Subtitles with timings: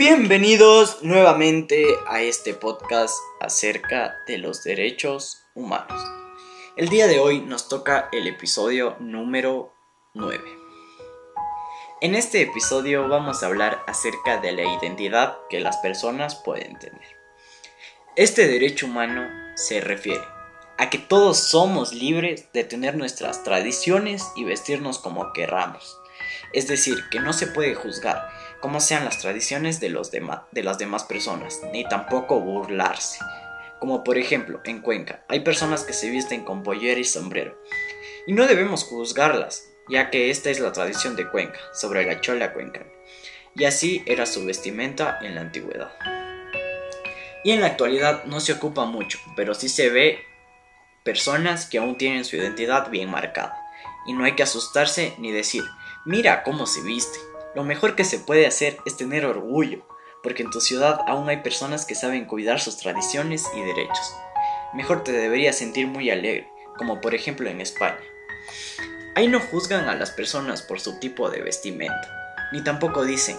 [0.00, 6.02] Bienvenidos nuevamente a este podcast acerca de los derechos humanos.
[6.74, 9.74] El día de hoy nos toca el episodio número
[10.14, 10.42] 9.
[12.00, 17.18] En este episodio vamos a hablar acerca de la identidad que las personas pueden tener.
[18.16, 20.24] Este derecho humano se refiere
[20.78, 26.00] a que todos somos libres de tener nuestras tradiciones y vestirnos como querramos.
[26.52, 28.30] Es decir, que no se puede juzgar
[28.60, 33.18] como sean las tradiciones de, los de las demás personas, ni tampoco burlarse.
[33.78, 37.58] Como por ejemplo, en Cuenca, hay personas que se visten con pollera y sombrero,
[38.26, 42.52] y no debemos juzgarlas, ya que esta es la tradición de Cuenca, sobre la chola
[42.52, 42.86] cuenca,
[43.56, 45.92] y así era su vestimenta en la antigüedad.
[47.42, 50.22] Y en la actualidad no se ocupa mucho, pero sí se ve
[51.02, 53.56] personas que aún tienen su identidad bien marcada.
[54.06, 55.64] Y no hay que asustarse ni decir,
[56.04, 57.18] mira cómo se viste.
[57.54, 59.82] Lo mejor que se puede hacer es tener orgullo,
[60.22, 64.14] porque en tu ciudad aún hay personas que saben cuidar sus tradiciones y derechos.
[64.72, 67.98] Mejor te deberías sentir muy alegre, como por ejemplo en España.
[69.16, 72.08] Ahí no juzgan a las personas por su tipo de vestimenta,
[72.52, 73.36] ni tampoco dicen,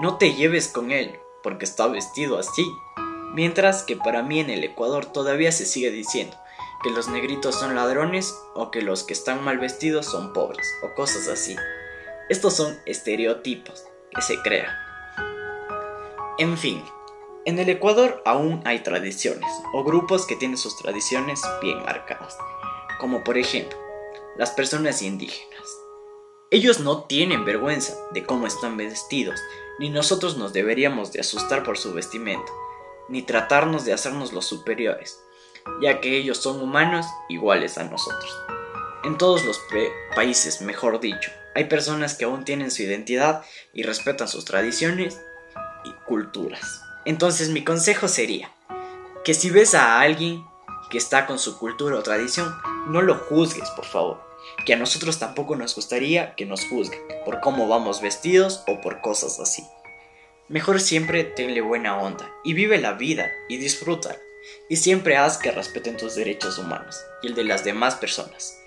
[0.00, 2.66] no te lleves con él, porque está vestido así.
[3.34, 6.36] Mientras que para mí en el Ecuador todavía se sigue diciendo,
[6.82, 10.94] que los negritos son ladrones o que los que están mal vestidos son pobres o
[10.94, 11.56] cosas así.
[12.34, 14.74] Estos son estereotipos que se crean.
[16.36, 16.84] En fin,
[17.44, 22.36] en el Ecuador aún hay tradiciones o grupos que tienen sus tradiciones bien marcadas,
[22.98, 23.78] como por ejemplo
[24.36, 25.62] las personas indígenas.
[26.50, 29.40] Ellos no tienen vergüenza de cómo están vestidos,
[29.78, 32.50] ni nosotros nos deberíamos de asustar por su vestimenta,
[33.08, 35.22] ni tratarnos de hacernos los superiores,
[35.80, 38.36] ya que ellos son humanos iguales a nosotros.
[39.04, 39.60] En todos los
[40.16, 43.42] países, mejor dicho, hay personas que aún tienen su identidad
[43.72, 45.20] y respetan sus tradiciones
[45.84, 46.82] y culturas.
[47.04, 48.50] Entonces mi consejo sería
[49.24, 50.44] que si ves a alguien
[50.90, 52.54] que está con su cultura o tradición,
[52.88, 54.22] no lo juzgues, por favor.
[54.66, 59.00] Que a nosotros tampoco nos gustaría que nos juzguen por cómo vamos vestidos o por
[59.00, 59.64] cosas así.
[60.48, 64.16] Mejor siempre tenle buena onda y vive la vida y disfruta
[64.68, 68.58] y siempre haz que respeten tus derechos humanos y el de las demás personas.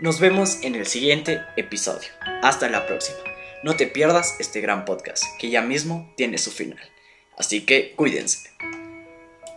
[0.00, 2.08] Nos vemos en el siguiente episodio.
[2.40, 3.18] Hasta la próxima.
[3.64, 6.78] No te pierdas este gran podcast que ya mismo tiene su final.
[7.36, 8.50] Así que cuídense.